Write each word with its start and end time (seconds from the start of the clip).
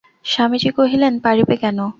স্বামীজি 0.25 0.69
কহিলেন, 0.77 1.13
পারিবে 1.25 1.55
কেন? 1.63 1.77